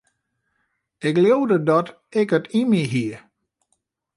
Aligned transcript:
Ik 1.07 1.15
leaude 1.23 1.57
dat 1.69 1.87
ik 2.19 2.29
it 2.37 2.45
yn 2.59 2.67
my 2.71 2.83
hie. 2.91 3.15